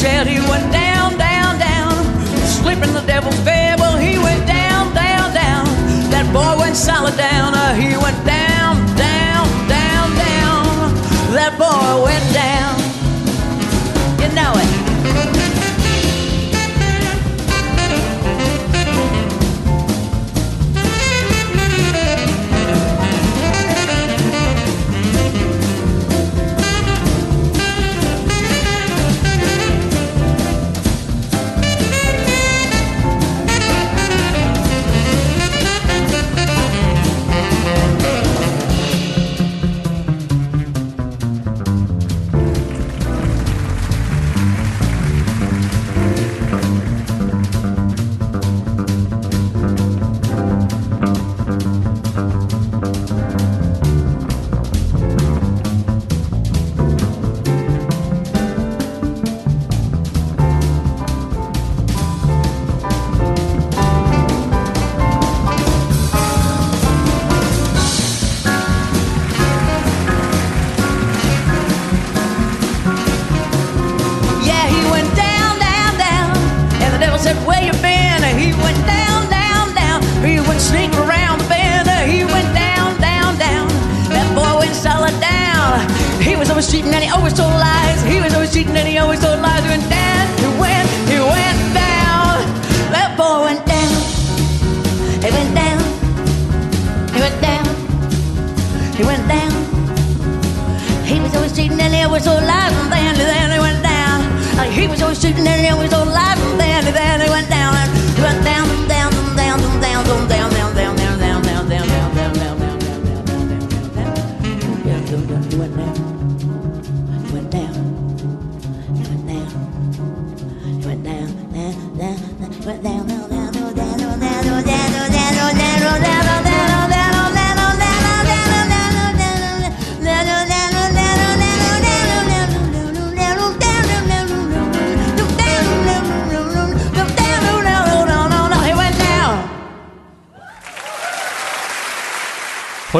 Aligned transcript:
Shed. 0.00 0.26
He 0.26 0.40
went 0.48 0.72
down, 0.72 1.18
down, 1.18 1.58
down, 1.58 1.92
slipped 2.46 2.84
in 2.86 2.94
the 2.94 3.02
devil's 3.02 3.38
bed. 3.40 3.78
Well, 3.78 3.96
he 3.98 4.16
went 4.18 4.46
down, 4.46 4.94
down, 4.94 5.34
down. 5.34 5.66
That 6.10 6.26
boy 6.32 6.58
went 6.58 6.76
solid 6.76 7.16
down. 7.16 7.54
Uh, 7.54 7.74
he 7.74 7.96
went 7.96 8.20
down, 8.24 8.76
down, 8.96 9.44
down, 9.68 10.06
down. 10.26 10.94
That 11.36 11.52
boy 11.58 12.04
went 12.08 12.26
down. 12.32 12.74
You 14.22 14.28
know 14.34 14.52
it. 14.56 15.59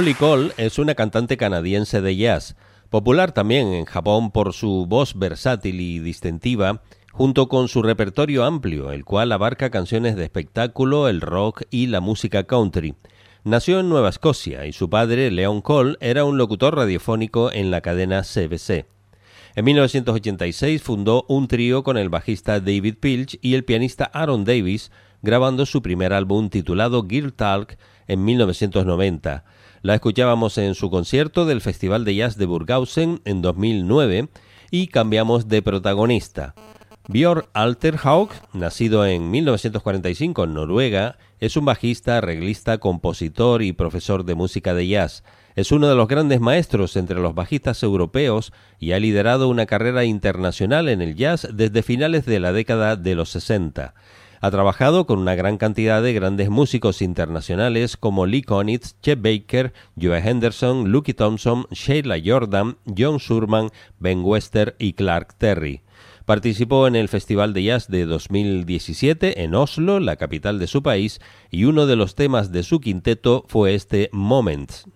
Holly 0.01 0.15
Cole 0.15 0.53
es 0.57 0.79
una 0.79 0.95
cantante 0.95 1.37
canadiense 1.37 2.01
de 2.01 2.17
jazz, 2.17 2.57
popular 2.89 3.33
también 3.33 3.75
en 3.75 3.85
Japón 3.85 4.31
por 4.31 4.55
su 4.55 4.87
voz 4.87 5.19
versátil 5.19 5.79
y 5.79 5.99
distintiva, 5.99 6.81
junto 7.13 7.51
con 7.51 7.69
su 7.69 7.83
repertorio 7.83 8.47
amplio, 8.47 8.93
el 8.93 9.05
cual 9.05 9.31
abarca 9.31 9.69
canciones 9.69 10.17
de 10.17 10.25
espectáculo, 10.25 11.07
el 11.07 11.21
rock 11.21 11.65
y 11.71 11.89
la 11.89 12.01
música 12.01 12.45
country. 12.45 12.95
Nació 13.45 13.79
en 13.79 13.91
Nueva 13.91 14.09
Escocia 14.09 14.65
y 14.65 14.73
su 14.73 14.89
padre, 14.89 15.31
Leon 15.31 15.61
Cole, 15.61 15.99
era 16.01 16.25
un 16.25 16.39
locutor 16.39 16.77
radiofónico 16.77 17.53
en 17.53 17.71
la 17.71 17.83
cadena 17.83 18.23
CBC. 18.23 18.87
En 19.55 19.65
1986 19.67 20.83
fundó 20.83 21.27
un 21.29 21.47
trío 21.47 21.83
con 21.83 21.99
el 21.99 22.09
bajista 22.09 22.59
David 22.61 22.95
Pilch 23.01 23.39
y 23.43 23.53
el 23.53 23.67
pianista 23.67 24.07
Aaron 24.15 24.45
Davis, 24.45 24.93
grabando 25.21 25.67
su 25.67 25.83
primer 25.83 26.15
álbum 26.15 26.49
titulado 26.49 27.07
Gear 27.07 27.33
Talk 27.33 27.77
en 28.07 28.25
1990. 28.25 29.45
La 29.83 29.95
escuchábamos 29.95 30.59
en 30.59 30.75
su 30.75 30.91
concierto 30.91 31.47
del 31.47 31.63
Festival 31.63 32.05
de 32.05 32.15
Jazz 32.15 32.37
de 32.37 32.45
Burghausen 32.45 33.23
en 33.25 33.41
2009 33.41 34.29
y 34.71 34.89
cambiamos 34.89 35.49
de 35.49 35.63
protagonista. 35.63 36.55
Björn 37.09 37.47
Alterhaug, 37.55 38.29
nacido 38.53 39.07
en 39.07 39.31
1945 39.31 40.45
en 40.45 40.53
Noruega, 40.53 41.17
es 41.39 41.57
un 41.57 41.65
bajista, 41.65 42.19
arreglista, 42.19 42.77
compositor 42.77 43.63
y 43.63 43.73
profesor 43.73 44.27
de 44.27 44.35
música 44.35 44.75
de 44.75 44.87
jazz. 44.87 45.25
Es 45.57 45.73
uno 45.73 45.89
de 45.89 45.95
los 45.95 46.09
grandes 46.09 46.41
maestros 46.41 46.95
entre 46.97 47.19
los 47.19 47.35
bajistas 47.35 47.83
europeos 47.83 48.53
y 48.79 48.93
ha 48.93 49.01
liderado 49.01 49.49
una 49.49 49.65
carrera 49.65 50.05
internacional 50.05 50.91
en 50.91 51.01
el 51.01 51.17
jazz 51.17 51.49
desde 51.55 51.83
finales 51.83 52.27
de 52.27 52.39
la 52.39 52.53
década 52.53 52.97
de 52.97 53.15
los 53.15 53.31
60. 53.31 53.95
Ha 54.43 54.51
trabajado 54.51 55.07
con 55.07 55.19
una 55.19 55.35
gran 55.35 55.59
cantidad 55.59 56.03
de 56.03 56.15
grandes 56.15 56.49
músicos 56.49 57.03
internacionales 57.03 57.99
como 57.99 58.25
Lee 58.25 58.41
Konitz, 58.41 58.95
Chet 59.03 59.21
Baker, 59.21 59.75
Joe 60.01 60.19
Henderson, 60.19 60.91
Lucky 60.91 61.13
Thompson, 61.13 61.67
Sheila 61.71 62.17
Jordan, 62.25 62.79
John 62.97 63.21
Surman, 63.21 63.69
Ben 63.99 64.23
Wester 64.25 64.77
y 64.79 64.95
Clark 64.95 65.35
Terry. 65.37 65.83
Participó 66.25 66.87
en 66.87 66.97
el 66.97 67.09
Festival 67.09 67.53
de 67.53 67.65
Jazz 67.65 67.89
de 67.89 68.07
2017 68.07 69.43
en 69.43 69.55
Oslo, 69.55 70.01
la 70.01 70.17
capital 70.17 70.59
de 70.59 70.69
su 70.69 70.83
país, 70.83 71.21
y 71.51 71.65
uno 71.65 71.87
de 71.87 71.97
los 71.97 72.15
temas 72.15 72.51
de 72.51 72.63
su 72.63 72.81
quinteto 72.81 73.45
fue 73.47 73.75
este 73.75 74.09
Moments. 74.13 74.87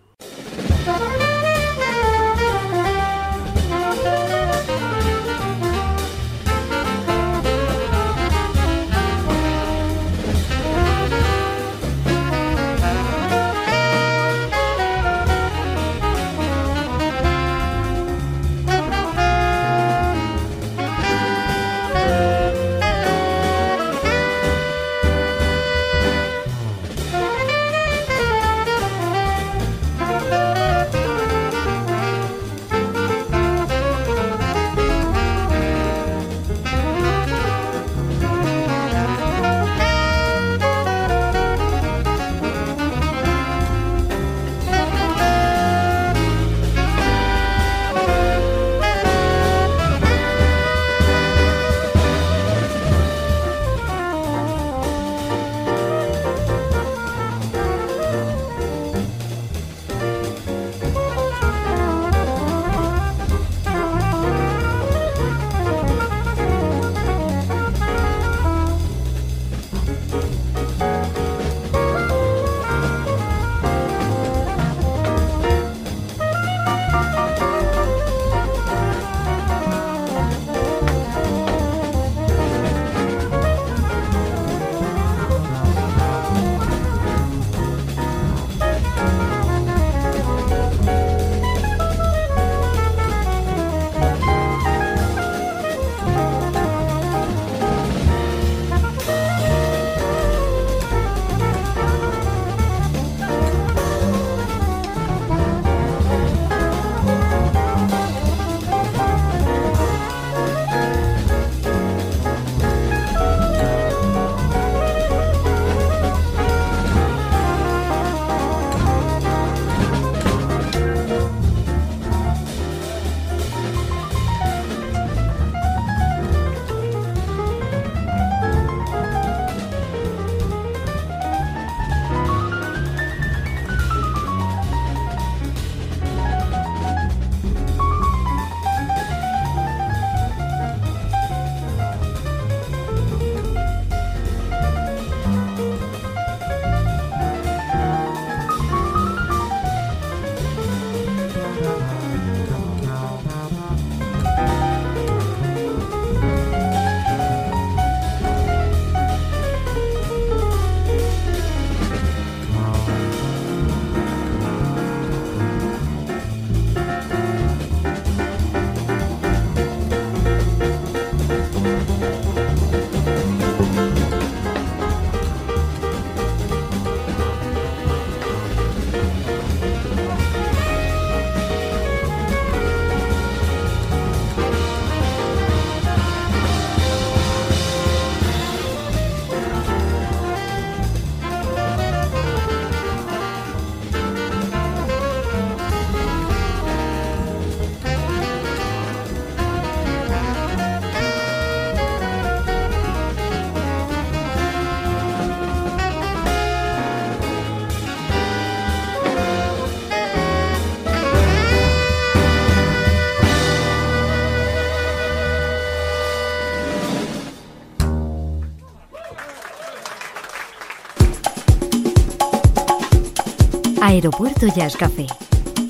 Aeropuerto 223.95 224.49
Jazz 224.49 224.77
Café 224.77 225.07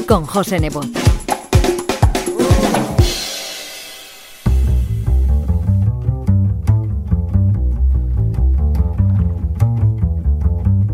con 0.07 0.25
José 0.27 0.59
Nebot. 0.59 0.87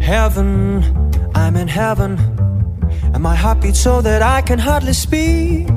Heaven, 0.01 0.83
I'm 1.37 1.57
in 1.57 1.69
heaven, 1.69 2.19
and 3.15 3.23
my 3.23 3.37
heart 3.37 3.61
beats 3.61 3.79
so 3.79 4.03
that 4.03 4.23
I 4.23 4.43
can 4.43 4.59
hardly 4.59 4.93
speak. 4.93 5.69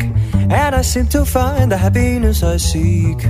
And 0.49 0.73
I 0.73 0.81
seem 0.81 1.05
to 1.09 1.23
find 1.23 1.71
the 1.71 1.77
happiness 1.77 2.41
I 2.41 2.57
seek 2.57 3.21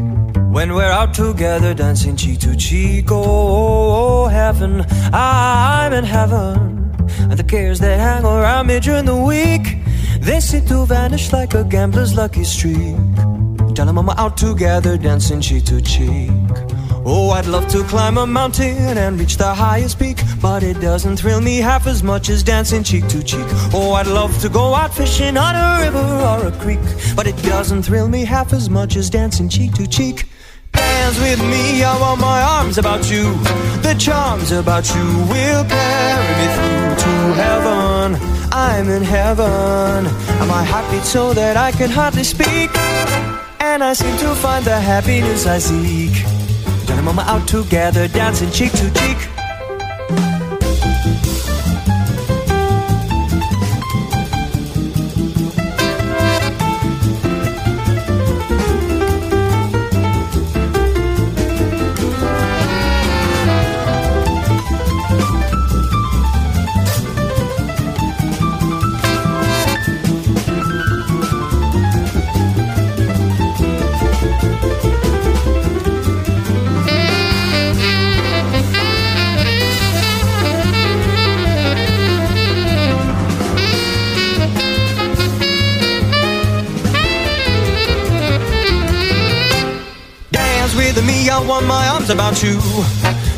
when 0.50 0.74
we're 0.74 0.94
out 0.94 1.14
together 1.14 1.74
dancing 1.74 2.16
cheek 2.16 2.40
to 2.40 2.56
cheek. 2.56 3.12
Oh, 3.12 3.22
oh, 3.22 4.24
oh 4.24 4.28
heaven, 4.30 4.86
I'm 5.12 5.92
in 5.92 6.06
heaven. 6.06 6.73
And 7.20 7.38
the 7.38 7.44
cares 7.44 7.80
that 7.80 8.00
hang 8.00 8.26
around 8.26 8.68
me 8.68 8.80
during 8.80 9.06
the 9.06 9.16
week, 9.16 9.78
they 10.20 10.40
seem 10.40 10.66
to 10.66 10.86
vanish 10.86 11.32
like 11.32 11.54
a 11.54 11.64
gambler's 11.64 12.16
lucky 12.16 12.44
streak. 12.44 12.98
And 13.80 13.92
Mama 13.94 14.14
out 14.18 14.38
together 14.38 14.98
dancing 14.98 15.42
cheek 15.42 15.66
to 15.66 15.82
cheek. 15.82 16.32
Oh, 17.06 17.32
I'd 17.32 17.48
love 17.48 17.68
to 17.70 17.84
climb 17.84 18.18
a 18.18 18.26
mountain 18.26 18.98
and 18.98 19.20
reach 19.20 19.36
the 19.36 19.54
highest 19.54 20.00
peak, 20.00 20.20
but 20.42 20.64
it 20.64 20.80
doesn't 20.80 21.18
thrill 21.18 21.42
me 21.42 21.58
half 21.58 21.86
as 21.86 22.02
much 22.02 22.30
as 22.30 22.44
dancing 22.44 22.82
cheek 22.84 23.08
to 23.10 23.22
cheek. 23.22 23.46
Oh, 23.74 23.94
I'd 23.94 24.08
love 24.08 24.40
to 24.40 24.48
go 24.48 24.74
out 24.74 24.94
fishing 24.94 25.36
on 25.36 25.56
a 25.56 25.84
river 25.84 26.00
or 26.00 26.48
a 26.48 26.52
creek, 26.60 26.80
but 27.16 27.28
it 27.28 27.36
doesn't 27.44 27.84
thrill 27.84 28.08
me 28.08 28.24
half 28.24 28.54
as 28.54 28.70
much 28.70 28.96
as 28.96 29.10
dancing 29.10 29.50
cheek 29.50 29.74
to 29.74 29.86
cheek. 29.86 30.30
Dance 31.04 31.20
with 31.20 31.42
me, 31.52 31.84
I 31.84 32.00
want 32.00 32.22
my 32.22 32.42
arms 32.42 32.78
about 32.78 33.12
you. 33.12 33.34
The 33.82 33.94
charms 34.00 34.54
about 34.54 34.88
you 34.96 35.04
will 35.28 35.66
carry 35.66 36.32
me 36.40 36.48
through 36.56 36.96
to 37.04 37.14
heaven. 37.44 38.16
I'm 38.54 38.88
in 38.88 39.04
heaven, 39.04 40.06
my 40.48 40.64
heart 40.64 40.90
beats 40.92 41.10
so 41.10 41.34
that 41.34 41.58
I 41.58 41.74
can 41.74 41.90
hardly 41.90 42.24
speak. 42.24 42.70
And 43.60 43.84
I 43.84 43.92
seem 43.92 44.16
to 44.20 44.34
find 44.34 44.64
the 44.64 44.80
happiness 44.80 45.46
I 45.46 45.58
seek. 45.60 46.14
Mama 47.04 47.24
out 47.28 47.50
together, 47.50 48.08
dancing 48.08 48.52
cheek 48.52 48.72
to 48.72 48.90
cheek. 48.94 49.33
Want 91.48 91.66
my 91.68 91.88
arms 91.88 92.10
about 92.10 92.42
you. 92.42 92.56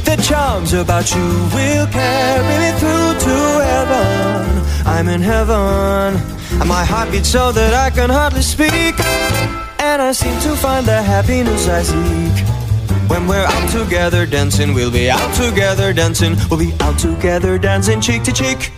The 0.03 0.15
charms 0.21 0.73
about 0.73 1.13
you 1.13 1.27
will 1.53 1.87
carry 1.87 2.55
me 2.63 2.71
through 2.79 3.13
to 3.25 3.37
heaven. 3.63 4.63
I'm 4.85 5.07
in 5.07 5.21
heaven, 5.21 6.15
and 6.59 6.69
my 6.69 6.85
heart 6.85 7.11
beats 7.11 7.29
so 7.29 7.51
that 7.51 7.73
I 7.73 7.89
can 7.89 8.09
hardly 8.09 8.41
speak. 8.41 8.95
And 9.79 10.01
I 10.01 10.11
seem 10.11 10.39
to 10.41 10.55
find 10.55 10.85
the 10.85 11.01
happiness 11.01 11.67
I 11.67 11.83
seek. 11.83 12.35
When 13.09 13.27
we're 13.27 13.45
out 13.45 13.69
together 13.69 14.25
dancing, 14.25 14.73
we'll 14.73 14.91
be 14.91 15.09
out 15.09 15.33
together 15.35 15.93
dancing. 15.93 16.35
We'll 16.49 16.59
be 16.59 16.73
out 16.81 16.97
together 16.97 17.57
dancing 17.57 18.01
cheek 18.01 18.23
to 18.23 18.31
cheek. 18.31 18.71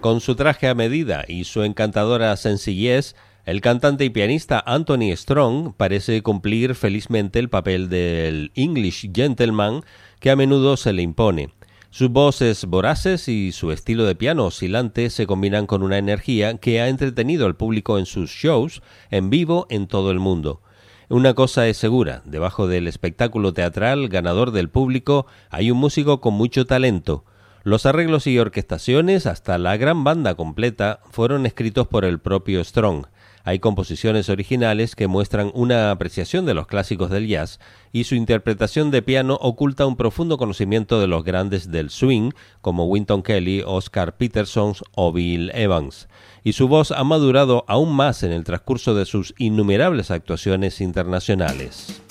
Con 0.00 0.20
su 0.20 0.34
traje 0.34 0.68
a 0.68 0.74
medida 0.74 1.24
y 1.28 1.44
su 1.44 1.62
encantadora 1.62 2.36
sencillez, 2.36 3.14
el 3.44 3.60
cantante 3.60 4.04
y 4.04 4.10
pianista 4.10 4.62
Anthony 4.64 5.16
Strong 5.16 5.74
parece 5.76 6.22
cumplir 6.22 6.76
felizmente 6.76 7.40
el 7.40 7.48
papel 7.48 7.88
del 7.88 8.52
English 8.54 9.10
gentleman 9.12 9.82
que 10.20 10.30
a 10.30 10.36
menudo 10.36 10.76
se 10.76 10.92
le 10.92 11.02
impone. 11.02 11.50
Sus 11.90 12.08
voces 12.08 12.64
voraces 12.66 13.28
y 13.28 13.50
su 13.50 13.72
estilo 13.72 14.04
de 14.04 14.14
piano 14.14 14.46
oscilante 14.46 15.10
se 15.10 15.26
combinan 15.26 15.66
con 15.66 15.82
una 15.82 15.98
energía 15.98 16.56
que 16.56 16.80
ha 16.80 16.88
entretenido 16.88 17.46
al 17.46 17.56
público 17.56 17.98
en 17.98 18.06
sus 18.06 18.30
shows 18.30 18.80
en 19.10 19.28
vivo 19.28 19.66
en 19.70 19.88
todo 19.88 20.12
el 20.12 20.20
mundo. 20.20 20.62
Una 21.08 21.34
cosa 21.34 21.66
es 21.66 21.76
segura, 21.76 22.22
debajo 22.24 22.68
del 22.68 22.86
espectáculo 22.86 23.52
teatral 23.52 24.08
ganador 24.08 24.52
del 24.52 24.70
público 24.70 25.26
hay 25.50 25.70
un 25.72 25.78
músico 25.78 26.20
con 26.20 26.34
mucho 26.34 26.64
talento. 26.64 27.24
Los 27.64 27.86
arreglos 27.86 28.26
y 28.26 28.38
orquestaciones, 28.38 29.26
hasta 29.26 29.58
la 29.58 29.76
gran 29.76 30.04
banda 30.04 30.34
completa, 30.34 31.00
fueron 31.10 31.44
escritos 31.44 31.86
por 31.86 32.04
el 32.04 32.18
propio 32.18 32.64
Strong. 32.64 33.06
Hay 33.44 33.58
composiciones 33.58 34.28
originales 34.28 34.94
que 34.94 35.08
muestran 35.08 35.50
una 35.54 35.90
apreciación 35.90 36.46
de 36.46 36.54
los 36.54 36.66
clásicos 36.66 37.10
del 37.10 37.26
jazz 37.26 37.58
y 37.92 38.04
su 38.04 38.14
interpretación 38.14 38.90
de 38.90 39.02
piano 39.02 39.38
oculta 39.40 39.86
un 39.86 39.96
profundo 39.96 40.38
conocimiento 40.38 41.00
de 41.00 41.08
los 41.08 41.24
grandes 41.24 41.70
del 41.70 41.90
swing 41.90 42.30
como 42.60 42.86
Winton 42.86 43.22
Kelly, 43.22 43.62
Oscar 43.66 44.16
Peterson 44.16 44.74
o 44.94 45.12
Bill 45.12 45.50
Evans. 45.54 46.08
Y 46.44 46.52
su 46.52 46.68
voz 46.68 46.92
ha 46.92 47.04
madurado 47.04 47.64
aún 47.68 47.94
más 47.94 48.22
en 48.22 48.32
el 48.32 48.44
transcurso 48.44 48.94
de 48.94 49.06
sus 49.06 49.34
innumerables 49.38 50.10
actuaciones 50.10 50.80
internacionales. 50.80 52.02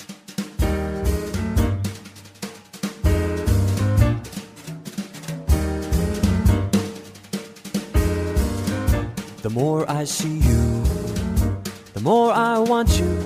More 12.02 12.32
I 12.32 12.58
want 12.58 12.98
you. 12.98 13.22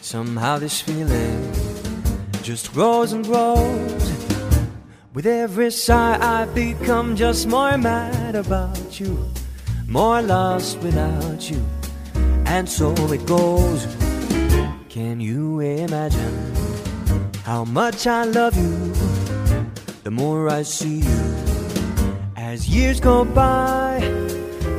Somehow 0.00 0.58
this 0.58 0.80
feeling 0.80 1.52
just 2.42 2.72
grows 2.72 3.12
and 3.12 3.24
grows. 3.24 4.12
With 5.12 5.26
every 5.26 5.72
sigh, 5.72 6.18
I 6.20 6.44
become 6.46 7.16
just 7.16 7.48
more 7.48 7.76
mad 7.76 8.36
about 8.36 9.00
you, 9.00 9.18
more 9.88 10.22
lost 10.22 10.78
without 10.78 11.50
you. 11.50 11.60
And 12.46 12.68
so 12.68 12.94
it 13.12 13.26
goes. 13.26 13.86
Can 14.88 15.20
you 15.20 15.58
imagine 15.58 16.54
how 17.44 17.64
much 17.64 18.06
I 18.06 18.24
love 18.24 18.56
you? 18.56 18.92
The 20.04 20.12
more 20.12 20.48
I 20.48 20.62
see 20.62 20.98
you, 20.98 21.34
as 22.36 22.68
years 22.68 23.00
go 23.00 23.24
by. 23.24 24.23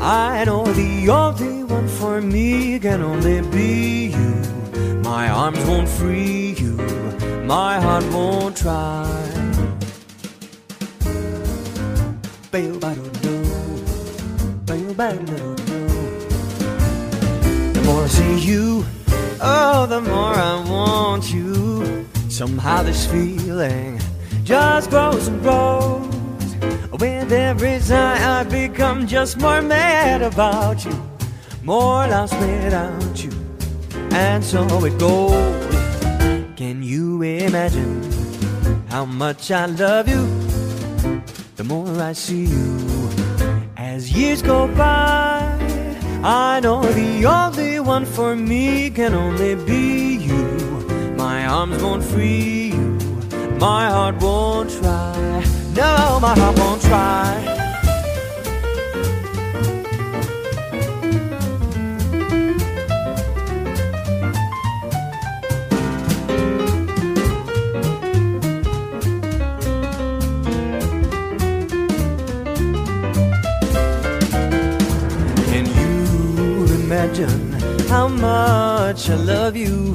I 0.07 0.43
know 0.45 0.63
the 0.63 1.09
only 1.09 1.63
one 1.63 1.87
for 1.87 2.21
me 2.21 2.77
can 2.77 3.01
only 3.01 3.41
be 3.41 4.13
you. 4.13 4.99
My 5.01 5.31
arms 5.31 5.57
won't 5.65 5.89
free 5.89 6.53
you, 6.59 6.77
my 7.47 7.79
heart 7.79 8.03
won't 8.13 8.55
try. 8.55 9.09
Bail 12.51 12.77
by 12.79 12.93
the 12.93 13.09
bail 14.67 14.93
by 14.93 15.13
the 15.13 15.55
The 17.73 17.81
more 17.83 18.03
I 18.03 18.07
see 18.07 18.39
you, 18.41 18.85
oh, 19.41 19.87
the 19.89 20.01
more 20.01 20.35
I 20.35 20.69
want 20.69 21.33
you. 21.33 22.05
Somehow 22.29 22.83
this 22.83 23.07
feeling 23.07 23.99
just 24.43 24.91
grows 24.91 25.27
and 25.27 25.41
grows. 25.41 26.14
With 26.99 27.33
every 27.33 27.79
sigh, 27.81 28.39
I 28.39 28.43
become 28.43 29.05
just 29.05 29.37
more 29.37 29.61
mad 29.61 30.21
about 30.21 30.85
you, 30.85 30.93
more 31.61 32.07
lost 32.07 32.39
without 32.39 33.21
you, 33.21 33.31
and 34.11 34.41
so 34.41 34.63
it 34.85 34.97
goes. 34.97 35.65
Can 36.55 36.81
you 36.81 37.21
imagine 37.21 38.01
how 38.87 39.03
much 39.03 39.51
I 39.51 39.65
love 39.65 40.07
you? 40.07 40.25
The 41.57 41.65
more 41.65 41.89
I 41.99 42.13
see 42.13 42.45
you, 42.45 42.79
as 43.75 44.13
years 44.13 44.41
go 44.41 44.67
by, 44.69 45.41
I 46.23 46.61
know 46.61 46.81
the 46.81 47.25
only 47.25 47.81
one 47.81 48.05
for 48.05 48.37
me 48.37 48.89
can 48.89 49.13
only 49.13 49.55
be 49.55 50.15
you. 50.15 50.45
My 51.17 51.45
arms 51.45 51.83
won't 51.83 52.05
free 52.05 52.71
you, 52.71 52.97
my 53.59 53.89
heart 53.89 54.15
won't 54.21 54.71
try. 54.71 55.14
No, 55.75 56.19
my 56.21 56.33
heart 56.39 56.57
won't 56.57 56.81
try. 56.83 57.43
Can 75.49 75.65
you 75.65 76.65
imagine 76.83 77.51
how 77.89 78.07
much 78.07 79.09
I 79.09 79.15
love 79.15 79.57
you? 79.57 79.93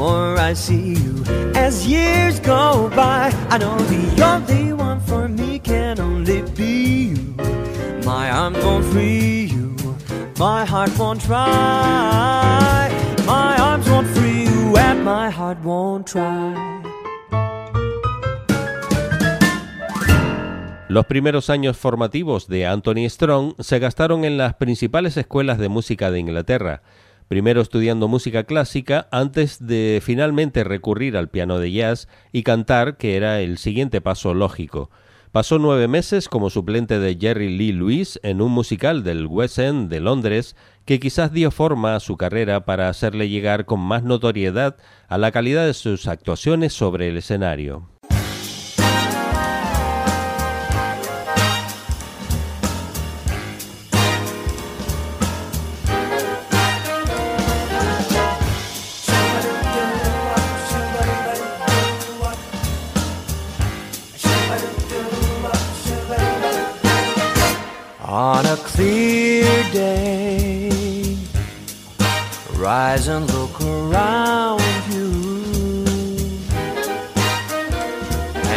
More 0.00 0.38
I 0.38 0.54
see 0.54 0.94
you 0.94 1.24
as 1.54 1.86
years 1.86 2.40
go 2.40 2.88
by, 2.96 3.30
I 3.50 3.58
know 3.58 3.76
the 3.76 4.22
only 4.24 4.72
one 4.72 4.98
for 4.98 5.28
me 5.28 5.58
can 5.58 6.00
only 6.00 6.40
be 6.56 7.12
you. 7.12 7.36
free 8.92 9.50
you. 9.52 9.76
My 10.38 10.64
heart 10.64 10.90
won't 10.98 11.20
try. 11.20 12.88
My 13.26 13.58
arms 13.60 13.90
won't 13.90 14.06
free 14.16 14.44
you, 14.44 14.74
and 14.78 15.04
my 15.04 15.28
heart 15.28 15.58
won't 15.62 16.06
try. 16.06 16.54
Los 20.88 21.04
primeros 21.04 21.50
años 21.50 21.76
formativos 21.76 22.48
de 22.48 22.66
Anthony 22.66 23.06
Strong 23.08 23.52
se 23.60 23.78
gastaron 23.78 24.24
en 24.24 24.38
las 24.38 24.54
principales 24.54 25.18
escuelas 25.18 25.58
de 25.58 25.68
música 25.68 26.10
de 26.10 26.20
Inglaterra, 26.20 26.80
primero 27.30 27.60
estudiando 27.60 28.08
música 28.08 28.42
clásica 28.42 29.06
antes 29.12 29.64
de 29.64 30.02
finalmente 30.02 30.64
recurrir 30.64 31.16
al 31.16 31.28
piano 31.28 31.60
de 31.60 31.70
jazz 31.70 32.08
y 32.32 32.42
cantar, 32.42 32.96
que 32.96 33.14
era 33.14 33.40
el 33.40 33.56
siguiente 33.58 34.00
paso 34.00 34.34
lógico. 34.34 34.90
Pasó 35.30 35.60
nueve 35.60 35.86
meses 35.86 36.28
como 36.28 36.50
suplente 36.50 36.98
de 36.98 37.16
Jerry 37.20 37.56
Lee 37.56 37.70
Lewis 37.70 38.18
en 38.24 38.42
un 38.42 38.50
musical 38.50 39.04
del 39.04 39.28
West 39.28 39.60
End 39.60 39.88
de 39.88 40.00
Londres 40.00 40.56
que 40.84 40.98
quizás 40.98 41.32
dio 41.32 41.52
forma 41.52 41.94
a 41.94 42.00
su 42.00 42.16
carrera 42.16 42.64
para 42.64 42.88
hacerle 42.88 43.28
llegar 43.28 43.64
con 43.64 43.78
más 43.78 44.02
notoriedad 44.02 44.76
a 45.06 45.16
la 45.16 45.30
calidad 45.30 45.66
de 45.66 45.74
sus 45.74 46.08
actuaciones 46.08 46.72
sobre 46.72 47.10
el 47.10 47.16
escenario. 47.16 47.89
Rise 72.70 73.08
and 73.08 73.24
look 73.34 73.60
around 73.62 74.62
you, 74.94 75.10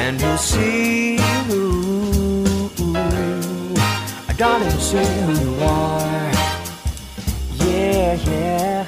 and 0.02 0.22
you'll 0.22 0.38
see 0.38 1.18
who, 1.48 1.64
darling, 4.38 4.80
see 4.90 5.10
who 5.26 5.34
you 5.46 5.54
are. 5.64 6.32
Yeah, 7.66 8.14
yeah. 8.30 8.86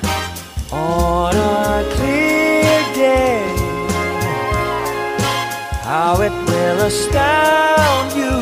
On 0.71 1.33
a 1.35 1.83
clear 1.95 2.77
day, 3.03 3.41
how 5.89 6.21
it 6.27 6.35
will 6.49 6.79
astound 6.91 8.07
you 8.21 8.37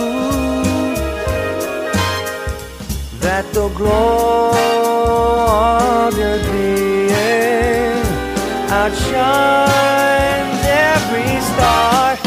that 3.24 3.46
the 3.54 3.68
glory 3.80 4.54
outshines 8.84 10.62
every 10.92 11.34
star. 11.52 12.18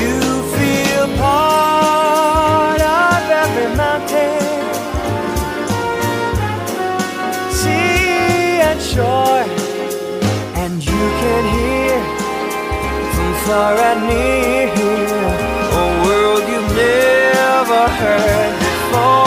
You 0.00 0.16
feel 0.56 1.06
part 1.18 2.80
of 2.80 3.20
every 3.42 3.68
mountain, 3.76 4.40
sea 7.58 8.64
and 8.68 8.80
shore, 8.80 9.44
and 10.62 10.74
you 10.90 11.04
can 11.20 11.42
hear 11.58 11.98
from 13.14 13.30
far 13.44 13.76
and 13.90 14.00
near 14.08 14.72
a 15.80 15.86
world 16.04 16.44
you've 16.50 16.72
never 16.88 17.82
heard 18.00 18.52
before 18.58 19.23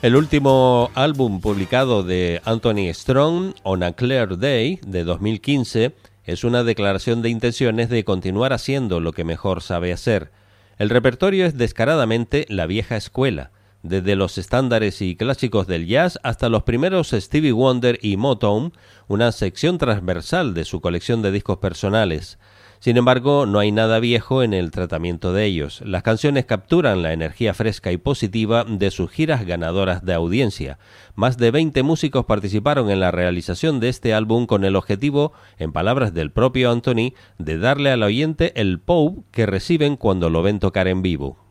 El 0.00 0.14
último 0.14 0.90
álbum 0.94 1.40
publicado 1.40 2.04
de 2.04 2.40
Anthony 2.44 2.94
Strong, 2.94 3.54
On 3.64 3.82
a 3.82 3.92
Clear 3.94 4.38
Day, 4.38 4.78
de 4.86 5.02
2015, 5.02 5.92
es 6.24 6.44
una 6.44 6.62
declaración 6.62 7.20
de 7.22 7.30
intenciones 7.30 7.88
de 7.88 8.04
continuar 8.04 8.52
haciendo 8.52 9.00
lo 9.00 9.12
que 9.12 9.24
mejor 9.24 9.60
sabe 9.60 9.92
hacer. 9.92 10.30
El 10.78 10.90
repertorio 10.90 11.46
es 11.46 11.58
descaradamente 11.58 12.46
la 12.48 12.66
vieja 12.66 12.96
escuela, 12.96 13.50
desde 13.88 14.16
los 14.16 14.38
estándares 14.38 15.00
y 15.02 15.16
clásicos 15.16 15.66
del 15.66 15.86
jazz 15.86 16.20
hasta 16.22 16.48
los 16.48 16.62
primeros 16.62 17.10
Stevie 17.10 17.52
Wonder 17.52 17.98
y 18.02 18.16
Motown, 18.16 18.72
una 19.08 19.32
sección 19.32 19.78
transversal 19.78 20.54
de 20.54 20.64
su 20.64 20.80
colección 20.80 21.22
de 21.22 21.32
discos 21.32 21.58
personales. 21.58 22.38
Sin 22.80 22.96
embargo, 22.96 23.44
no 23.44 23.58
hay 23.58 23.72
nada 23.72 23.98
viejo 23.98 24.44
en 24.44 24.54
el 24.54 24.70
tratamiento 24.70 25.32
de 25.32 25.46
ellos. 25.46 25.80
Las 25.84 26.04
canciones 26.04 26.44
capturan 26.44 27.02
la 27.02 27.12
energía 27.12 27.52
fresca 27.52 27.90
y 27.90 27.96
positiva 27.96 28.64
de 28.64 28.92
sus 28.92 29.10
giras 29.10 29.44
ganadoras 29.44 30.04
de 30.04 30.14
audiencia. 30.14 30.78
Más 31.16 31.38
de 31.38 31.50
20 31.50 31.82
músicos 31.82 32.26
participaron 32.26 32.90
en 32.90 33.00
la 33.00 33.10
realización 33.10 33.80
de 33.80 33.88
este 33.88 34.14
álbum 34.14 34.46
con 34.46 34.64
el 34.64 34.76
objetivo, 34.76 35.32
en 35.58 35.72
palabras 35.72 36.14
del 36.14 36.30
propio 36.30 36.70
Anthony, 36.70 37.14
de 37.38 37.58
darle 37.58 37.90
al 37.90 38.04
oyente 38.04 38.52
el 38.60 38.78
pop 38.78 39.24
que 39.32 39.46
reciben 39.46 39.96
cuando 39.96 40.30
lo 40.30 40.42
ven 40.42 40.60
tocar 40.60 40.86
en 40.86 41.02
vivo. 41.02 41.47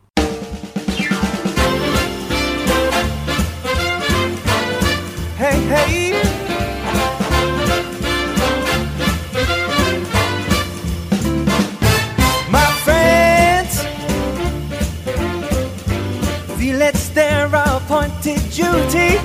Hey. 5.66 6.14
My 12.50 12.66
friends, 12.84 13.84
their 17.14 17.48
appointed 17.48 18.42
duty. 18.52 19.20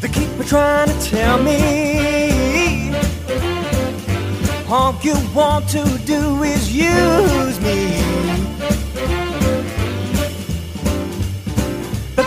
They 0.00 0.08
keep 0.08 0.46
trying 0.46 0.88
to 0.88 1.00
tell 1.00 1.42
me 1.42 2.92
all 4.68 4.94
you 5.02 5.14
want 5.34 5.68
to 5.68 5.84
do 6.04 6.42
is 6.42 6.72
use 6.72 7.60
me. 7.60 8.03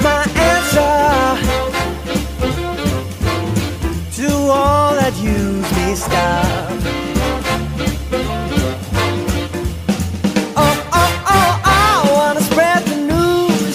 My 0.08 0.24
answer 0.52 0.96
to 4.20 4.30
all 4.60 4.91
that 5.02 5.13
use 5.36 5.70
me 5.78 5.88
stop. 5.96 6.72
Oh, 10.63 10.76
oh, 11.02 11.13
oh, 11.36 11.52
I 11.63 11.91
wanna 12.17 12.43
spread 12.52 12.82
the 12.91 13.00
news. 13.13 13.74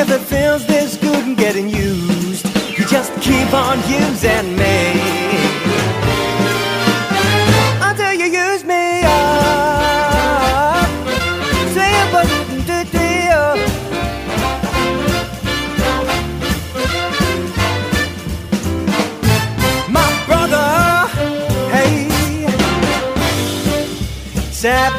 If 0.00 0.06
it 0.16 0.22
feels 0.32 0.62
this 0.66 0.96
good 0.96 1.22
and 1.28 1.36
getting 1.36 1.68
used, 1.68 2.44
you 2.76 2.84
just 2.96 3.10
keep 3.20 3.50
on 3.52 3.76
using 4.00 4.46
me. 4.62 5.53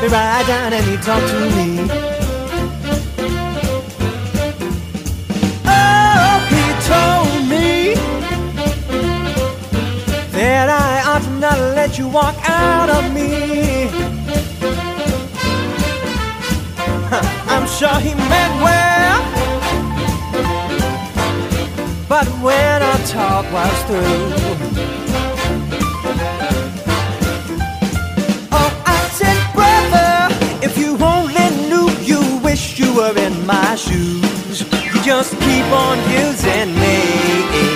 Me 0.06 0.12
right 0.12 0.46
down 0.48 0.74
and 0.74 0.86
he 0.86 0.98
talked 0.98 1.28
to 1.28 1.40
me. 1.58 1.88
Oh, 5.66 6.36
he 6.54 6.64
told 6.92 7.50
me 7.50 7.94
that 10.32 10.70
I 10.70 11.04
ought 11.10 11.40
not 11.40 11.58
let 11.76 11.98
you 11.98 12.08
walk 12.08 12.36
out 12.48 12.90
of 12.90 13.14
me. 13.14 13.90
Huh, 17.10 17.26
I'm 17.54 17.68
sure 17.68 18.00
he 18.00 18.14
meant 18.16 18.56
well. 18.66 19.22
But 22.08 22.28
when 22.44 22.82
our 22.82 23.00
talk 23.08 23.46
was 23.52 23.84
through, 23.88 25.05
were 32.96 33.18
in 33.18 33.46
my 33.46 33.76
shoes, 33.76 34.62
you 34.62 35.02
just 35.04 35.32
keep 35.42 35.66
on 35.66 35.98
using 36.10 36.74
me 36.80 37.75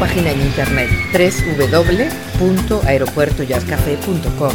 página 0.00 0.32
en 0.32 0.40
internet 0.40 0.90
www.aeropuertojazzcafe.com. 2.40 4.52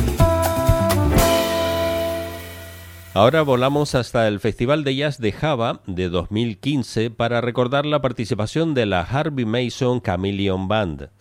Ahora 3.13 3.43
volamos 3.43 3.95
hasta 3.95 4.27
el 4.27 4.39
Festival 4.39 4.83
de 4.83 4.95
Jazz 4.95 5.19
de 5.19 5.31
Java 5.31 5.81
de 5.85 6.09
2015 6.09 7.11
para 7.11 7.41
recordar 7.41 7.85
la 7.85 8.01
participación 8.01 8.73
de 8.73 8.87
la 8.87 9.01
Harvey 9.01 9.45
Mason 9.45 10.01
Chameleon 10.01 10.67
Band. 10.67 11.11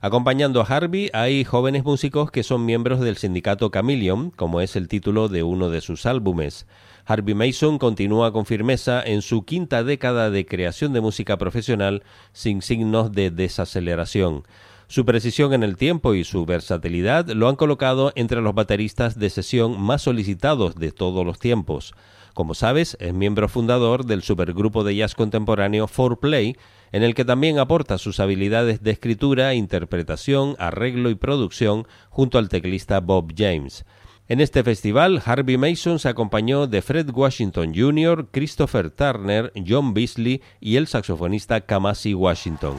Acompañando 0.00 0.60
a 0.60 0.64
Harvey 0.64 1.10
hay 1.12 1.42
jóvenes 1.44 1.82
músicos 1.84 2.30
que 2.30 2.44
son 2.44 2.64
miembros 2.64 3.00
del 3.00 3.16
sindicato 3.16 3.68
Chameleon, 3.68 4.30
como 4.30 4.60
es 4.60 4.76
el 4.76 4.86
título 4.86 5.26
de 5.28 5.42
uno 5.42 5.70
de 5.70 5.80
sus 5.80 6.06
álbumes. 6.06 6.68
Harvey 7.04 7.34
Mason 7.34 7.78
continúa 7.78 8.32
con 8.32 8.46
firmeza 8.46 9.02
en 9.04 9.22
su 9.22 9.44
quinta 9.44 9.82
década 9.82 10.30
de 10.30 10.46
creación 10.46 10.92
de 10.92 11.00
música 11.00 11.36
profesional 11.36 12.02
sin 12.32 12.62
signos 12.62 13.12
de 13.12 13.30
desaceleración. 13.30 14.44
Su 14.86 15.04
precisión 15.04 15.54
en 15.54 15.62
el 15.62 15.76
tiempo 15.76 16.14
y 16.14 16.22
su 16.22 16.44
versatilidad 16.44 17.26
lo 17.30 17.48
han 17.48 17.56
colocado 17.56 18.12
entre 18.14 18.42
los 18.42 18.54
bateristas 18.54 19.18
de 19.18 19.30
sesión 19.30 19.80
más 19.80 20.02
solicitados 20.02 20.74
de 20.74 20.92
todos 20.92 21.24
los 21.24 21.38
tiempos. 21.38 21.94
Como 22.34 22.54
sabes, 22.54 22.96
es 23.00 23.12
miembro 23.12 23.48
fundador 23.48 24.06
del 24.06 24.22
supergrupo 24.22 24.84
de 24.84 24.96
jazz 24.96 25.14
contemporáneo 25.14 25.86
4Play, 25.86 26.56
en 26.92 27.02
el 27.02 27.14
que 27.14 27.24
también 27.24 27.58
aporta 27.58 27.98
sus 27.98 28.20
habilidades 28.20 28.82
de 28.82 28.90
escritura, 28.90 29.54
interpretación, 29.54 30.56
arreglo 30.58 31.10
y 31.10 31.14
producción 31.14 31.86
junto 32.10 32.38
al 32.38 32.48
teclista 32.48 33.00
Bob 33.00 33.32
James. 33.36 33.84
En 34.32 34.40
este 34.40 34.64
festival, 34.64 35.20
Harvey 35.26 35.58
Mason 35.58 35.98
se 35.98 36.08
acompañó 36.08 36.66
de 36.66 36.80
Fred 36.80 37.10
Washington 37.12 37.74
Jr., 37.76 38.28
Christopher 38.30 38.88
Turner, 38.88 39.52
John 39.68 39.92
Beasley 39.92 40.40
y 40.58 40.76
el 40.76 40.86
saxofonista 40.86 41.60
Kamasi 41.60 42.14
Washington. 42.14 42.78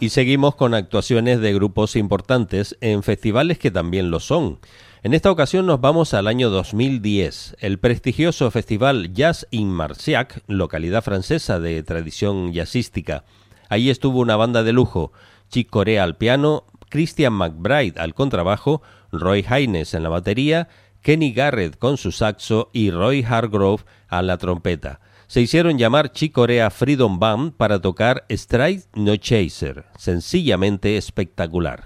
Y 0.00 0.08
seguimos 0.08 0.54
con 0.54 0.72
actuaciones 0.72 1.40
de 1.40 1.52
grupos 1.52 1.94
importantes 1.94 2.74
en 2.80 3.02
festivales 3.02 3.58
que 3.58 3.70
también 3.70 4.10
lo 4.10 4.18
son. 4.18 4.58
En 5.02 5.12
esta 5.12 5.30
ocasión 5.30 5.66
nos 5.66 5.82
vamos 5.82 6.14
al 6.14 6.26
año 6.26 6.48
2010. 6.48 7.56
El 7.60 7.78
prestigioso 7.78 8.50
festival 8.50 9.12
Jazz 9.12 9.46
in 9.50 9.70
Marciac, 9.70 10.42
localidad 10.46 11.04
francesa 11.04 11.60
de 11.60 11.82
tradición 11.82 12.54
jazzística. 12.54 13.24
Allí 13.68 13.90
estuvo 13.90 14.20
una 14.20 14.36
banda 14.36 14.62
de 14.62 14.72
lujo, 14.72 15.12
Chick 15.50 15.68
Corea 15.68 16.02
al 16.04 16.16
piano, 16.16 16.64
Christian 16.88 17.34
McBride 17.34 18.00
al 18.00 18.14
contrabajo, 18.14 18.80
Roy 19.12 19.44
Haynes 19.46 19.92
en 19.92 20.02
la 20.02 20.08
batería, 20.08 20.68
Kenny 21.02 21.32
Garrett 21.32 21.76
con 21.76 21.98
su 21.98 22.10
saxo 22.10 22.70
y 22.72 22.90
Roy 22.90 23.22
Hargrove 23.22 23.84
a 24.08 24.22
la 24.22 24.38
trompeta. 24.38 25.00
Se 25.30 25.40
hicieron 25.40 25.78
llamar 25.78 26.10
Chick 26.10 26.32
Corea 26.32 26.70
Freedom 26.70 27.20
Band 27.20 27.52
para 27.52 27.80
tocar 27.80 28.26
Stride 28.28 28.82
No 28.96 29.14
Chaser, 29.14 29.84
sencillamente 29.96 30.96
espectacular. 30.96 31.84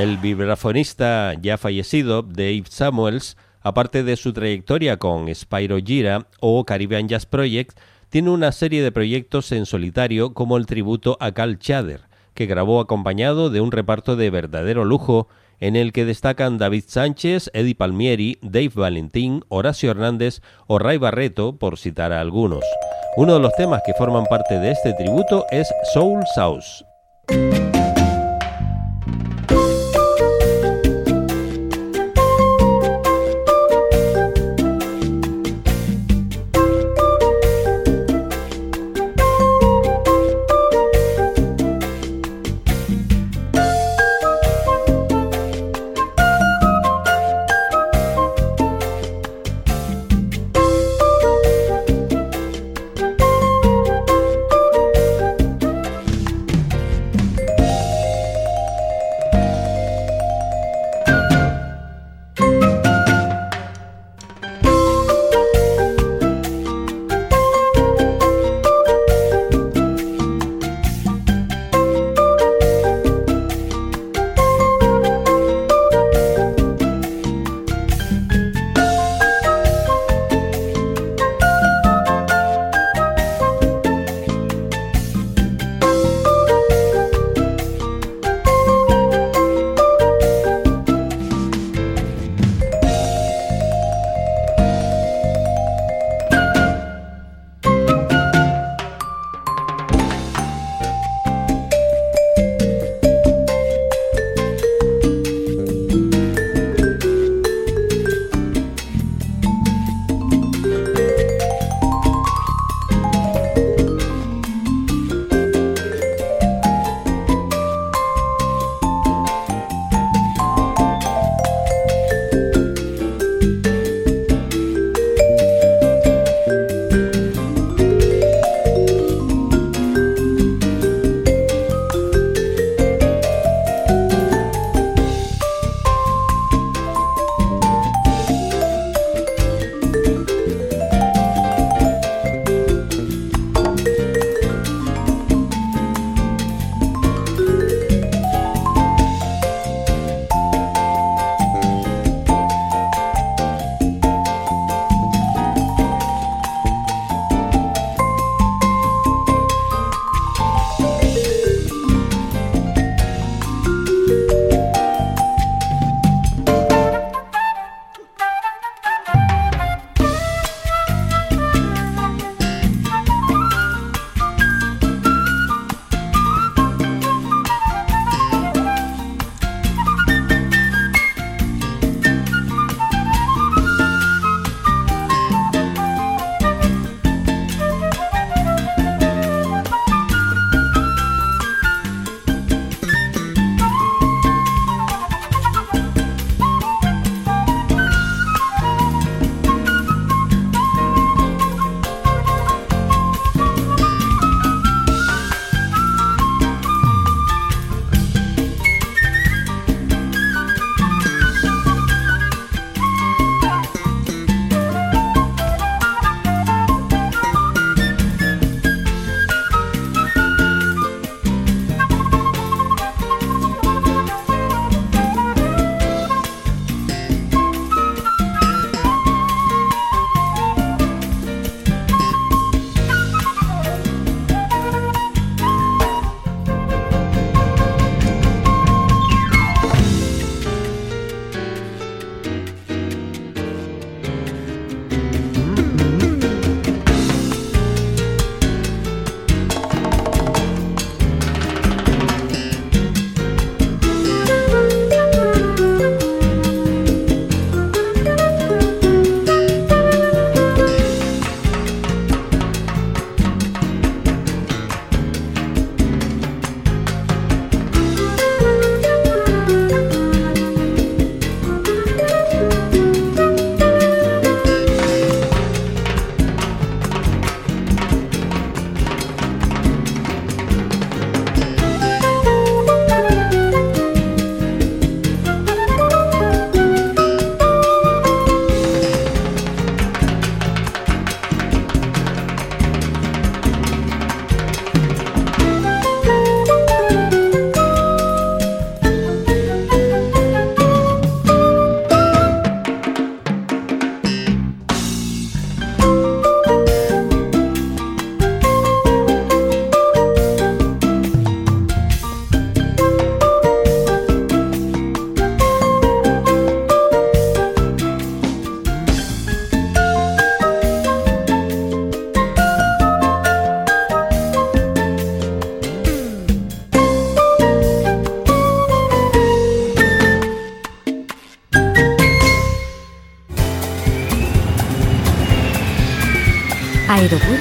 El 0.00 0.16
vibrafonista 0.16 1.34
ya 1.42 1.58
fallecido, 1.58 2.22
Dave 2.22 2.64
Samuels, 2.70 3.36
aparte 3.60 4.02
de 4.02 4.16
su 4.16 4.32
trayectoria 4.32 4.96
con 4.96 5.32
Spyro 5.34 5.76
Gira 5.76 6.26
o 6.40 6.64
Caribbean 6.64 7.06
Jazz 7.06 7.26
Project, 7.26 7.78
tiene 8.08 8.30
una 8.30 8.50
serie 8.50 8.82
de 8.82 8.92
proyectos 8.92 9.52
en 9.52 9.66
solitario 9.66 10.32
como 10.32 10.56
el 10.56 10.64
tributo 10.64 11.18
a 11.20 11.32
Cal 11.32 11.58
Chader, 11.58 12.00
que 12.32 12.46
grabó 12.46 12.80
acompañado 12.80 13.50
de 13.50 13.60
un 13.60 13.72
reparto 13.72 14.16
de 14.16 14.30
verdadero 14.30 14.86
lujo 14.86 15.28
en 15.58 15.76
el 15.76 15.92
que 15.92 16.06
destacan 16.06 16.56
David 16.56 16.84
Sánchez, 16.86 17.50
Eddie 17.52 17.74
Palmieri, 17.74 18.38
Dave 18.40 18.72
Valentín, 18.74 19.44
Horacio 19.48 19.90
Hernández 19.90 20.40
o 20.66 20.78
Ray 20.78 20.96
Barreto, 20.96 21.58
por 21.58 21.76
citar 21.76 22.14
a 22.14 22.22
algunos. 22.22 22.64
Uno 23.18 23.34
de 23.34 23.40
los 23.40 23.52
temas 23.54 23.82
que 23.84 23.92
forman 23.92 24.24
parte 24.24 24.58
de 24.60 24.70
este 24.70 24.94
tributo 24.94 25.44
es 25.50 25.68
Soul 25.92 26.24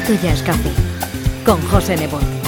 Sauce. 0.10 0.20
Aeropuerto 0.20 0.28
Jazz 0.28 0.42
Café 0.44 0.72
con 1.46 1.62
José 1.68 1.96
Nebot. 1.96 2.39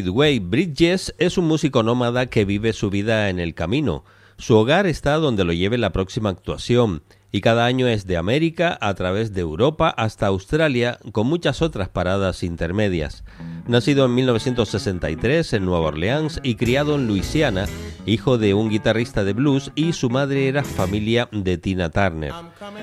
Bridges 0.00 1.14
es 1.18 1.36
un 1.36 1.46
músico 1.46 1.82
nómada 1.82 2.26
que 2.26 2.44
vive 2.44 2.72
su 2.72 2.88
vida 2.88 3.28
en 3.28 3.38
el 3.38 3.54
camino. 3.54 4.04
Su 4.38 4.56
hogar 4.56 4.86
está 4.86 5.16
donde 5.16 5.44
lo 5.44 5.52
lleve 5.52 5.76
la 5.76 5.92
próxima 5.92 6.30
actuación 6.30 7.02
y 7.32 7.40
cada 7.40 7.64
año 7.64 7.88
es 7.88 8.06
de 8.06 8.18
América 8.18 8.78
a 8.80 8.94
través 8.94 9.32
de 9.32 9.40
Europa 9.40 9.88
hasta 9.88 10.26
Australia 10.26 10.98
con 11.12 11.26
muchas 11.26 11.62
otras 11.62 11.88
paradas 11.88 12.42
intermedias. 12.42 13.24
Nacido 13.66 14.04
en 14.04 14.14
1963 14.14 15.54
en 15.54 15.64
Nueva 15.64 15.86
Orleans 15.86 16.40
y 16.42 16.56
criado 16.56 16.94
en 16.96 17.08
Luisiana, 17.08 17.66
hijo 18.04 18.36
de 18.36 18.52
un 18.52 18.68
guitarrista 18.68 19.24
de 19.24 19.32
blues 19.32 19.72
y 19.74 19.94
su 19.94 20.10
madre 20.10 20.46
era 20.46 20.62
familia 20.62 21.28
de 21.32 21.56
Tina 21.56 21.88
Turner. 21.88 22.34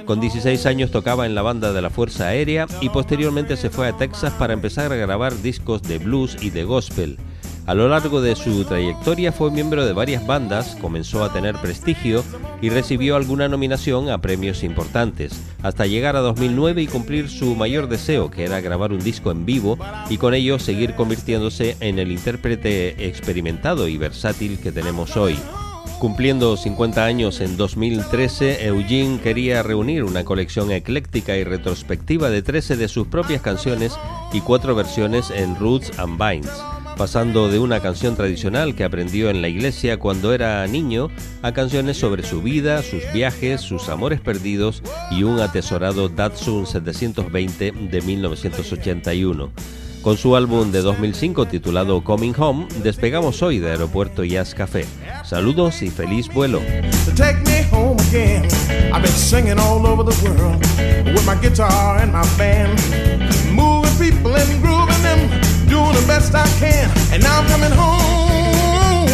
Con 0.06 0.20
16 0.20 0.66
años 0.66 0.90
tocaba 0.90 1.28
en 1.28 1.36
la 1.36 1.44
banda 1.44 1.72
de 1.72 1.82
la 1.84 1.92
Fuerza 1.92 2.28
Aérea 2.28 2.66
y 2.82 2.90
posteriormente 2.90 3.56
se 3.56 3.70
fue 3.70 3.88
a 3.88 3.98
Texas 3.98 4.34
para 4.34 4.54
empezar 4.54 4.92
a 4.92 4.96
grabar 4.96 5.40
discos 5.42 5.84
de 5.84 6.00
blues 6.00 6.36
y 6.42 6.50
de 6.50 6.64
gospel. 6.64 7.18
A 7.70 7.76
lo 7.76 7.88
largo 7.88 8.20
de 8.20 8.36
su 8.36 8.66
trayectoria 8.66 9.32
fue 9.32 9.52
miembro 9.52 9.86
de 9.86 9.94
varias 9.94 10.26
bandas, 10.26 10.76
comenzó 10.82 11.24
a 11.24 11.32
tener 11.32 11.56
prestigio 11.58 12.24
y 12.64 12.70
recibió 12.72 13.16
alguna 13.16 13.48
nominación 13.48 14.10
a 14.10 14.18
premios 14.18 14.64
importantes, 14.64 15.40
hasta 15.62 15.86
llegar 15.86 16.16
a 16.16 16.22
2009 16.22 16.82
y 16.82 16.88
cumplir 16.88 17.30
su 17.30 17.54
mayor 17.54 17.88
deseo, 17.88 18.32
que 18.32 18.44
era 18.44 18.60
grabar 18.60 18.92
un 18.92 19.04
disco 19.04 19.30
en 19.30 19.46
vivo 19.46 19.78
y 20.10 20.18
con 20.18 20.34
ello 20.34 20.58
seguir 20.58 20.96
convirtiéndose 20.96 21.78
en 21.80 22.00
el 22.00 22.12
intérprete 22.12 23.06
experimentado 23.08 23.88
y 23.88 24.00
versátil 24.00 24.58
que 24.60 24.72
tenemos 24.72 25.16
hoy. 25.16 25.38
Cumpliendo 26.00 26.58
50 26.58 27.06
años 27.06 27.40
en 27.40 27.56
2013, 27.56 28.66
Eugene 28.66 29.20
quería 29.22 29.62
reunir 29.62 30.06
una 30.06 30.24
colección 30.24 30.72
ecléctica 30.72 31.38
y 31.38 31.44
retrospectiva 31.44 32.32
de 32.32 32.42
13 32.42 32.78
de 32.78 32.88
sus 32.88 33.06
propias 33.06 33.44
canciones 33.44 33.96
y 34.34 34.42
cuatro 34.42 34.74
versiones 34.74 35.30
en 35.30 35.56
Roots 35.56 36.00
and 36.00 36.18
Vines 36.18 36.50
pasando 37.00 37.48
de 37.48 37.60
una 37.60 37.80
canción 37.80 38.18
tradicional 38.18 38.76
que 38.76 38.84
aprendió 38.84 39.30
en 39.30 39.42
la 39.42 39.48
iglesia 39.48 39.98
cuando 39.98 40.34
era 40.34 40.68
niño 40.68 41.08
a 41.42 41.54
canciones 41.54 41.96
sobre 41.96 42.24
su 42.24 42.42
vida, 42.42 42.84
sus 42.84 43.02
viajes, 43.14 43.62
sus 43.62 43.88
amores 43.88 44.20
perdidos 44.20 44.84
y 45.10 45.24
un 45.24 45.40
atesorado 45.40 46.10
Datsun 46.10 46.68
720 46.68 47.72
de 47.72 48.02
1981. 48.02 49.50
Con 50.02 50.18
su 50.18 50.36
álbum 50.36 50.74
de 50.74 50.82
2005 50.82 51.46
titulado 51.46 52.04
Coming 52.04 52.34
Home, 52.38 52.68
despegamos 52.84 53.42
hoy 53.44 53.60
de 53.60 53.72
Aeropuerto 53.72 54.26
Jazz 54.26 54.54
Café. 54.54 54.86
Saludos 55.24 55.82
y 55.82 55.92
feliz 55.92 56.28
vuelo. 56.28 56.60
Doing 65.70 65.94
the 65.94 66.06
best 66.08 66.34
I 66.34 66.48
can, 66.60 66.90
and 67.14 67.22
now 67.22 67.40
I'm 67.40 67.48
coming 67.48 67.72
home. 67.72 69.08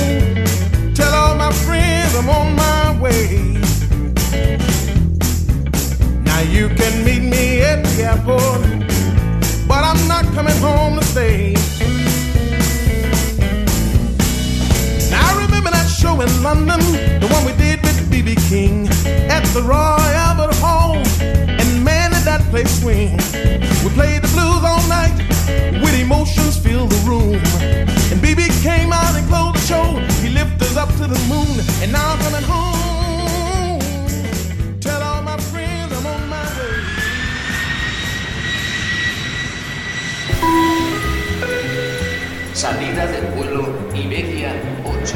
Tell 0.93 1.14
all 1.14 1.36
my 1.36 1.51
friends 1.66 2.16
I'm 2.16 2.30
on 2.30 2.56
my 2.56 2.99
way. 3.01 3.58
Now 6.24 6.39
you 6.56 6.70
can 6.70 7.03
meet 7.03 7.24
me 7.24 7.62
at 7.62 7.84
the 7.84 8.03
airport, 8.10 8.62
but 9.68 9.84
I'm 9.84 10.08
not 10.08 10.26
coming 10.34 10.58
home 10.58 10.95
to 10.99 11.06
stay. 11.06 11.53
Now 15.12 15.24
I 15.30 15.34
remember 15.45 15.72
that 15.72 15.88
show 15.88 16.22
in 16.22 16.32
London, 16.41 16.80
the 17.20 17.28
one 17.30 17.43
we 17.45 17.53
did 17.53 17.82
with 17.82 18.10
BB 18.10 18.38
King 18.49 18.88
at 19.30 19.43
the 19.53 19.62
Royal 19.62 19.99
Albert 20.26 20.56
Hall, 20.56 20.95
and 21.20 21.84
man, 21.84 22.12
did 22.12 22.24
that 22.24 22.41
place 22.49 22.82
swing. 22.82 23.12
We 23.84 23.89
played 23.91 24.22
the 24.22 24.32
blues 24.34 24.64
all 24.64 24.82
night 24.88 25.16
emotions 26.06 26.58
fill 26.58 26.86
the 26.86 27.01
room. 27.10 27.36
And 28.12 28.22
BB 28.22 28.41
came 28.62 28.93
out 28.93 29.16
and 29.16 29.28
closed 29.28 29.56
the 29.56 29.66
show. 29.72 29.86
He 30.22 30.30
lifted 30.30 30.62
us 30.70 30.78
up 30.78 30.89
to 30.99 31.08
the 31.16 31.20
moon, 31.32 31.60
and 31.82 31.91
now 31.91 32.14
I'm 32.14 32.20
coming 32.28 32.45
home. 32.53 33.80
Tell 34.80 35.01
all 35.01 35.22
my 35.24 35.38
friends 35.51 35.91
I'm 35.97 36.06
on 36.06 36.30
my 36.30 36.45
way. 36.58 36.84
Salida 42.53 43.06
del 43.12 43.26
vuelo 43.34 43.64
Iberia 43.95 44.51
8. 44.86 45.16